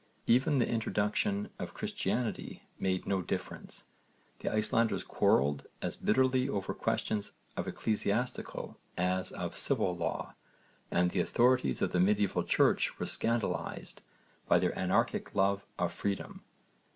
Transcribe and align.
Even 0.25 0.57
the 0.57 0.67
introduction 0.67 1.51
of 1.59 1.75
Christianity 1.75 2.63
made 2.79 3.05
no 3.05 3.21
difference: 3.21 3.83
the 4.39 4.51
Icelanders 4.51 5.03
quarrelled 5.03 5.67
as 5.79 5.95
bitterly 5.95 6.49
over 6.49 6.73
questions 6.73 7.33
of 7.55 7.67
ecclesiastical 7.67 8.79
as 8.97 9.31
of 9.31 9.55
civil 9.59 9.95
law 9.95 10.33
and 10.89 11.11
the 11.11 11.19
authorities 11.19 11.83
of 11.83 11.91
the 11.91 11.99
medieval 11.99 12.43
Church 12.43 12.97
were 12.97 13.05
scandalised 13.05 14.01
by 14.47 14.57
their 14.57 14.75
anarchic 14.75 15.35
love 15.35 15.67
of 15.77 15.93
freedom. 15.93 16.41